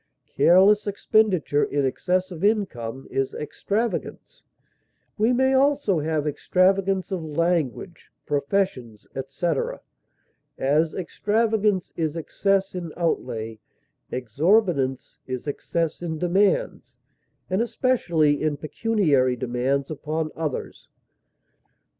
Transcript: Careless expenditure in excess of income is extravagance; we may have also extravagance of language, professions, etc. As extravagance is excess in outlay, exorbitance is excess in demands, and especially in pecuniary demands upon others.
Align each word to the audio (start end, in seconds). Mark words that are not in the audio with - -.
Careless 0.35 0.87
expenditure 0.87 1.63
in 1.63 1.85
excess 1.85 2.31
of 2.31 2.43
income 2.43 3.07
is 3.11 3.35
extravagance; 3.35 4.41
we 5.15 5.31
may 5.31 5.51
have 5.51 5.61
also 5.61 5.99
extravagance 5.99 7.11
of 7.11 7.23
language, 7.23 8.09
professions, 8.25 9.05
etc. 9.15 9.79
As 10.57 10.95
extravagance 10.95 11.91
is 11.95 12.15
excess 12.17 12.73
in 12.73 12.91
outlay, 12.97 13.59
exorbitance 14.09 15.19
is 15.27 15.45
excess 15.45 16.01
in 16.01 16.17
demands, 16.17 16.95
and 17.47 17.61
especially 17.61 18.41
in 18.41 18.57
pecuniary 18.57 19.35
demands 19.35 19.91
upon 19.91 20.31
others. 20.35 20.87